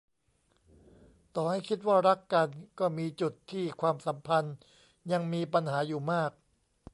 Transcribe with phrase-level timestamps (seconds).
[1.35, 4.55] ต่อให้คิดว่ารักกันก็มีจุดที่ความสัมพันธ์
[5.11, 6.31] ยังมีปัญหาอยู่มาก